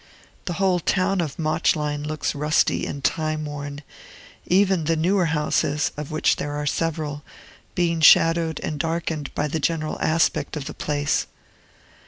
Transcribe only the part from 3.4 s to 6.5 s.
worn, even the newer houses, of which